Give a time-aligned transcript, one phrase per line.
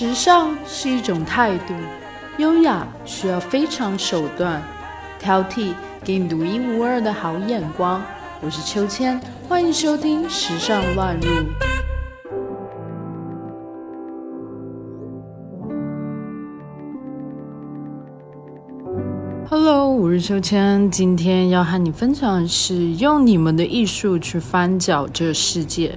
[0.00, 1.74] 时尚是一种态度，
[2.38, 4.62] 优雅需要非常手段，
[5.18, 8.02] 挑剔给你独一无二的好眼光。
[8.40, 11.28] 我是秋千，欢迎收听《时尚乱入》。
[19.50, 25.94] Hello，我是秋千，今天要和你分享的是用你们的艺术去翻搅这世界。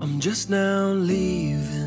[0.00, 1.85] I'm just now leaving.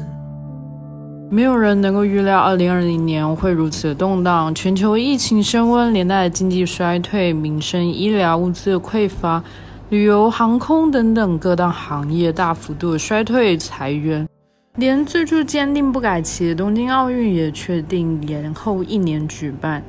[1.31, 9.43] 没有人能够预料二零二零年会如此的动荡，全球疫情升温，连带经济衰退，民生医疗物资匮乏，
[9.89, 14.27] 旅游、航空等等各大行业大幅度的衰退、裁员，
[14.77, 19.83] 连最初坚定不改期的东京奥运也确定延后一年举办。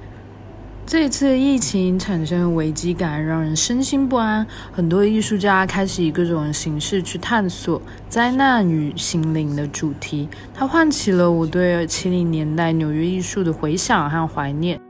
[0.91, 10.29] 这次疫情产生的危机感让人身心不安，很多艺术家开始以各种形式去探索灾难与心灵的主题。
[10.53, 14.81] 它唤起了我对七零年代纽约艺术的回想和怀念。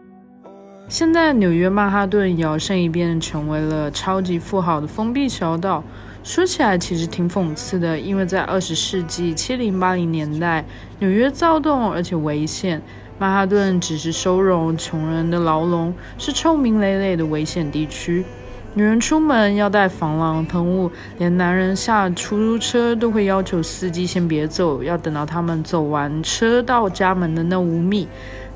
[0.89, 5.85] 现在纽约曼哈顿摇身一变成为了超级富豪的封闭小岛，
[6.25, 10.65] 说起来其实挺讽刺的，因为在二十世纪七零八零年代，
[10.99, 12.81] 纽约躁动而且危险。
[13.21, 18.25] 曼哈顿只是收容穷人的牢笼，是臭名累累的危险地区。
[18.73, 28.09] 女人出门要带防狼喷雾，连男人下出租车都会要求司机先别走，要等到他们走完车到家门的那五米。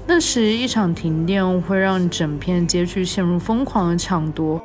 [0.07, 4.59] 那时，一场停电会让整片街区陷入疯狂的抢夺，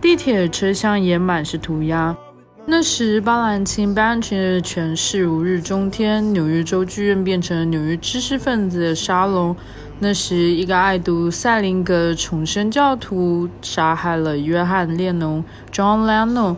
[0.00, 2.16] 地铁车厢也满是涂鸦。
[2.64, 9.54] 那时，巴兰钦、巴兰钦的权势如日中天，纽约州剧院变成了纽约知识分子的沙龙。
[9.98, 16.54] 那时，一个爱读塞林格的重生教徒杀害了约翰列侬 （John Lennon）。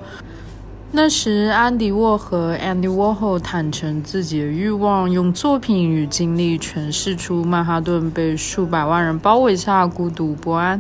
[0.93, 10.79] 那时，安迪沃和 Andy Warhol 坦诚自己的欲望，用作品与经历诠释出曼哈顿被数百万人包围下孤独不安。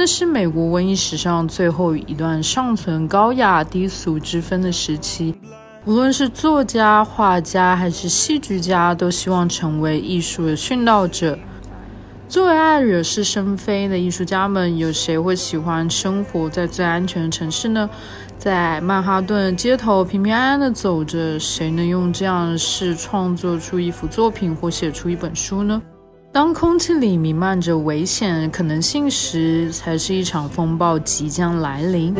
[0.00, 5.34] 那是美国文艺史上最后一段尚存高雅低俗之分的时期。
[5.86, 11.36] 无论是作家、画家还是戏剧家，都希望成为艺术的殉道者。
[12.28, 17.90] 作为爱惹是生非的艺术家们，有谁会喜欢生活在最安全的城市呢？
[18.38, 25.82] 在曼哈顿街头平平安安的走着，谁能用这样的事创作出一幅作品或写出一本书呢？
[26.30, 32.14] 当空气里弥漫着危险可能性时，才是一场风暴即将来临。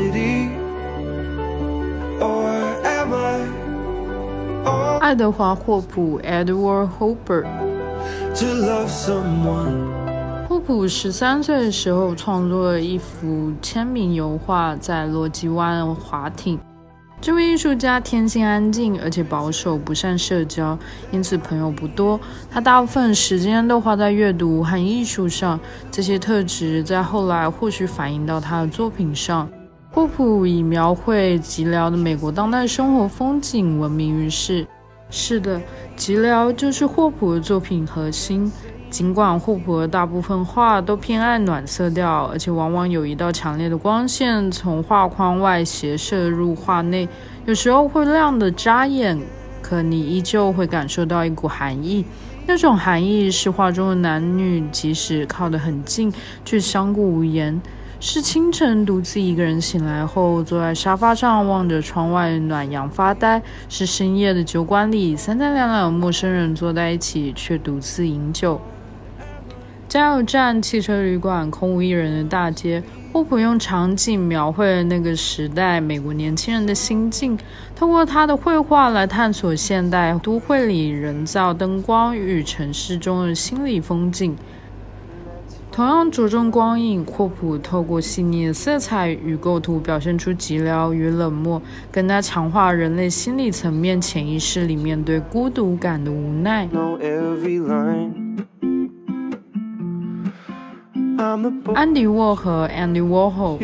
[5.01, 7.47] 爱德华·霍普 （Edward Hopper）。
[10.49, 16.59] 霍普十三岁的时候创作了一幅签名油画，在洛基湾划艇。
[17.21, 20.79] 这位艺术家天性安静，而且保守，不善社交，
[21.11, 22.19] 因此朋友不多。
[22.49, 25.59] 他大部分时间都花在阅读和艺术上。
[25.91, 29.49] 这些特质在后来或许反映到他的作品上。
[29.91, 34.65] 霍普以描绘吉辽的美国当代生活风景闻名于世。
[35.11, 35.61] 是的，
[35.97, 38.51] 吉辽就是霍普的作品核心。
[38.91, 47.07] 尽管霍普的大部分画都偏爱暖色调，而且往往有一道强烈的光线从画框外斜射入画内，
[47.45, 49.19] 有时候会亮得扎眼，
[49.61, 52.05] 可你依旧会感受到一股寒意。
[52.47, 56.11] 那种寒意是画中的男女即使靠得很近，
[56.47, 57.61] 却相顾无言；
[58.01, 63.39] 是清晨独自一个人醒来后，坐在沙发上望着窗外暖阳发呆；
[63.69, 68.59] 是深夜的酒馆里，三三两两陌生人坐在一起，却独自饮酒。
[69.89, 77.39] 加油站、汽车旅馆、空无一人的大街，霍普用场景描绘了那个时代美国年轻人的心境，
[77.75, 84.37] 通过他的绘画来探索现代都会里人造灯光与城市中的心理风景。
[85.73, 96.69] 同样着重光影，霍普透过细腻的色彩与构图，表现出寂寥与冷漠，更加强化人类心理层面潜意识里面对孤独感的无奈。
[101.75, 103.59] Andy Warhol。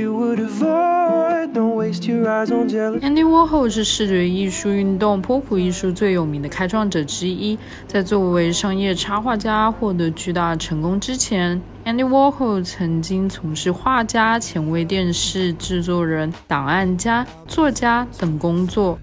[3.00, 7.58] Andy Warhol 是视觉艺术运动、波普艺术最有名的开创者之一。
[7.86, 18.98] 在作为商业插画家获得巨大成功之前，Andy Warhol 曾经从事画家、前卫电视制作人、档案家、作家等工作。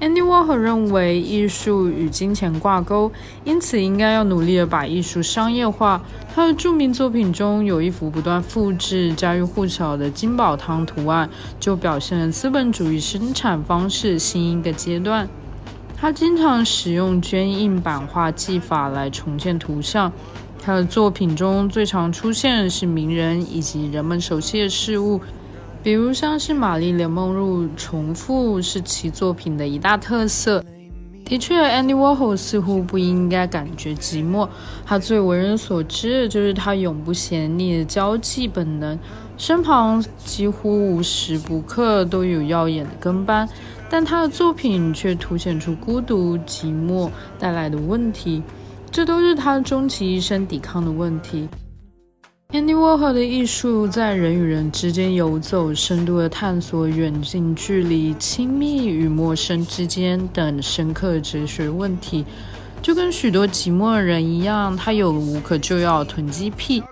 [0.00, 3.10] Andy Warhol 认为艺术与金钱挂钩，
[3.44, 6.00] 因此应该要努力的把艺术商业化。
[6.32, 11.28] 他的著名作品中有一幅不断复制、家喻户晓的金宝汤图案，
[11.58, 15.28] 就表现了资本主义生产方式新一个阶段。
[16.00, 20.12] 他经常使用捐印版画技法来重建图像。
[20.60, 25.20] 他的作品中最常出现的是名人以及人们熟悉的事物，
[25.88, 30.62] 比如像是玛丽莲梦露，重复是其作品的一大特色。
[31.24, 34.46] 的确，Andy Warhol 似乎不应该感觉寂寞。
[34.84, 38.98] 他最为人所知的就是他永不嫌腻的交际本能，
[39.38, 43.48] 身旁几乎无时不刻都有耀眼的跟班。
[43.88, 47.08] 但他的作品却凸显出孤独、寂寞
[47.38, 48.42] 带来的问题，
[48.90, 51.48] 这都是他终其一生抵抗的问题。
[52.50, 62.24] Andy Warhol 的艺术在人与人之间游走，深度的探索远近距离、亲密与陌生之间等深刻哲学问题。
[62.80, 66.82] 就跟许多寂寞的人一样，他有无可救药囤积癖。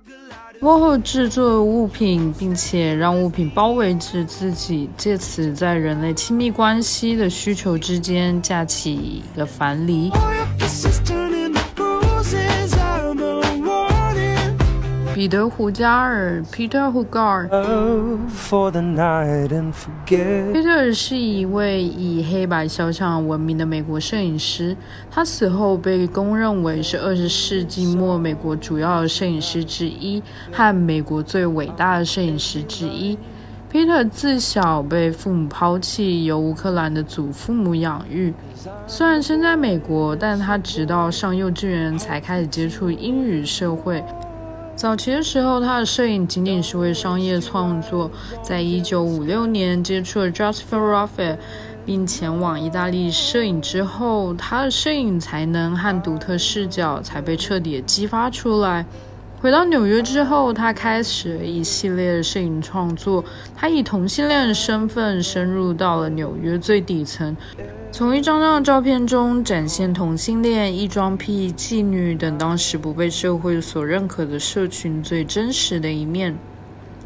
[0.60, 10.10] Warhol 制作物品，并且让物品包围着自己，借此在人类亲密关系的需求之间架起一个樊篱。
[15.16, 17.48] 彼得·胡加尔 （Peter Hugard）。
[20.06, 24.76] Peter 是一位以黑白肖像闻名的美国摄影师。
[25.10, 30.22] 他死后被公认为是二十世纪末美国主要摄影师之一
[30.52, 33.16] 和美国最伟大的摄影师之一。
[33.72, 38.34] Peter 自小被父母抛弃，由乌克兰的祖父母养育。
[38.86, 44.04] 虽然身在美国，但他直到上幼稚园才开始接触英语社会。
[44.76, 48.10] 早期的时候，他的摄影仅仅是为商业创作。
[48.42, 51.38] 在一九五六年接触了 Joseph Raffel，
[51.86, 58.84] 并前往意大利摄影之后，他的摄影才能和独特视角才被彻底激发出来。
[59.38, 63.22] 回到纽约之后，他开始一系列的摄影创作。
[63.54, 67.36] 他以同性恋的身份深入到了纽约最底层。
[67.92, 76.34] 从一张张的照片中展现同性恋、异装癖、妓女等当时不被社会所认可的社群最真实的一面。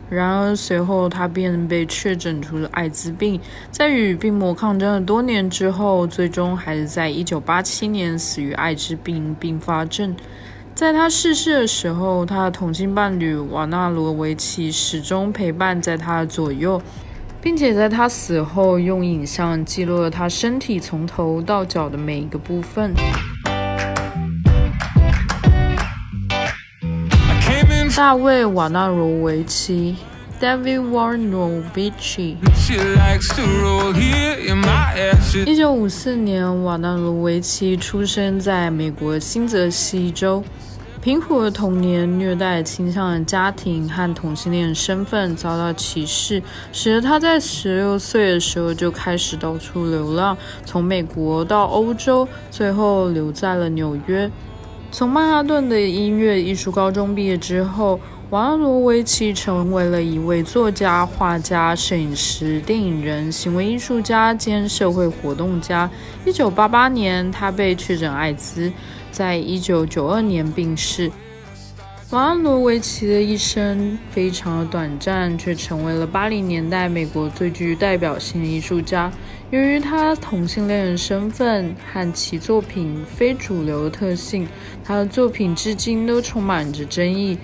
[0.09, 3.41] 然而，随后他便被确诊出了艾滋病，
[3.71, 10.15] 在与病魔抗争了多年之后，最终还是在1987年死于艾滋病并发症。
[10.75, 16.81] 在他逝世的时候，他的同性伴侣瓦纳罗维奇始终陪伴在他的左右。
[17.43, 22.93] 并且在他死后，用影像记录了他身体从头到脚的每一个部分。
[27.97, 29.97] 大卫·瓦纳罗维奇
[30.41, 32.35] （David Warnovich）。
[35.47, 40.43] 一九五四年，瓦纳卢维奇出生在美国新泽西州。
[41.03, 46.43] 贫苦的童年、虐待倾向的家庭和同性恋身份遭到歧视，
[46.73, 54.31] 使得他在十六岁的时候就开始到处流浪，从美国到欧洲，最后留在了纽约。
[54.93, 57.99] 从曼哈顿的音乐艺术高中毕业之后，
[58.31, 65.91] 瓦罗维奇成为了一位作家、画家、摄影师、电影人、行为艺术家兼社会活动家。
[66.25, 68.73] 一九八八年，他被确诊艾滋。
[69.11, 71.11] 在一九九二年病逝。
[72.11, 79.11] 瓦罗维奇的一生非常的短暂，却成为了八零年代美国最具代表性的艺术家。
[79.51, 84.47] 由于他同性恋的身份和其作品非主流的特性，
[84.85, 87.37] 他的作品至今都充满着争议。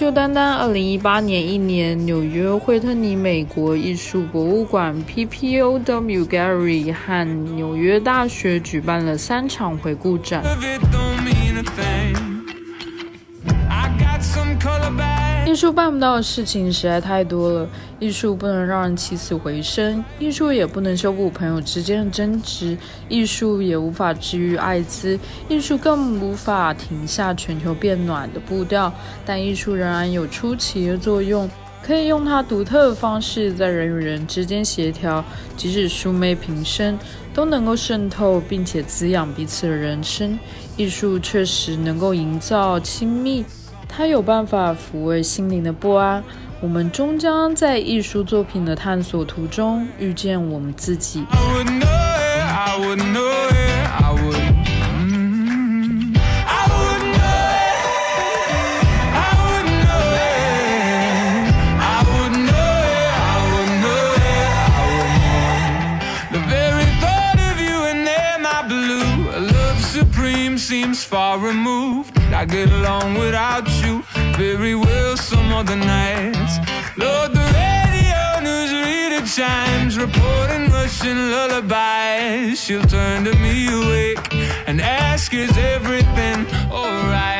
[0.00, 10.42] 就单单二零一八年一年，纽约惠特尼美国艺术博物馆 （PPOW Gallery） 和纽约大学举办了三场回顾展。
[15.46, 17.68] 艺术办不到的事情实在太多了。
[17.98, 22.78] 艺术不能让人起死回生，艺术也不能修补朋友之间的争执，
[23.08, 25.18] 艺术也无法治愈艾滋，
[25.48, 28.92] 艺术更无法停下全球变暖的步调。
[29.26, 31.50] 但艺术仍然有出奇的作用，
[31.82, 35.22] 可以用它独特的方式在人与人之间协调，
[35.56, 36.96] 即使素昧平生，
[37.34, 40.38] 都能够渗透并且滋养彼此的人生。
[40.76, 43.44] 艺术确实能够营造亲密。
[43.90, 46.22] 它有办法抚慰心灵的不安。
[46.60, 51.24] 我们终将在艺术作品的探索途中遇见我们自己。
[72.40, 74.02] I get along without you
[74.38, 76.56] very well some other nights.
[76.96, 82.58] Lord, the radio news read chimes reporting Russian lullabies.
[82.58, 84.34] She'll turn to me awake
[84.66, 87.39] and ask, Is everything alright?